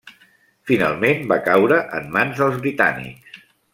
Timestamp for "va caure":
1.31-1.77